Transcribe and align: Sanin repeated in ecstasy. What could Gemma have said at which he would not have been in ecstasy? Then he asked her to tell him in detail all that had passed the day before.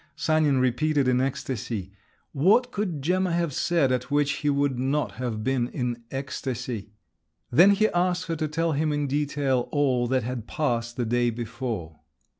Sanin 0.15 0.57
repeated 0.57 1.07
in 1.07 1.21
ecstasy. 1.21 1.91
What 2.31 2.71
could 2.71 3.03
Gemma 3.03 3.33
have 3.33 3.53
said 3.53 3.91
at 3.91 4.09
which 4.09 4.37
he 4.37 4.49
would 4.49 4.79
not 4.79 5.11
have 5.17 5.43
been 5.43 5.67
in 5.67 6.01
ecstasy? 6.09 6.89
Then 7.51 7.69
he 7.69 7.87
asked 7.89 8.25
her 8.25 8.35
to 8.37 8.47
tell 8.47 8.71
him 8.71 8.91
in 8.91 9.05
detail 9.05 9.69
all 9.71 10.07
that 10.07 10.23
had 10.23 10.47
passed 10.47 10.97
the 10.97 11.05
day 11.05 11.29
before. 11.29 11.99